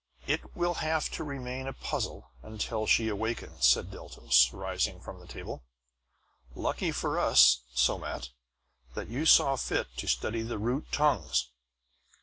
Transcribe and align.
"It 0.25 0.55
will 0.55 0.73
have 0.81 1.09
to 1.11 1.23
remain 1.23 1.67
a 1.67 1.73
puzzle 1.73 2.31
until 2.41 2.87
she 2.87 3.07
awakens," 3.07 3.67
said 3.67 3.91
Deltos, 3.91 4.51
rising 4.51 4.99
from 4.99 5.19
the 5.19 5.27
table. 5.27 5.63
"Lucky 6.55 6.91
for 6.91 7.19
us, 7.19 7.61
Somat, 7.75 8.31
that 8.95 9.09
you 9.09 9.27
saw 9.27 9.55
fit 9.57 9.89
to 9.97 10.07
study 10.07 10.41
the 10.41 10.57
root 10.57 10.91
tongues. 10.91 11.51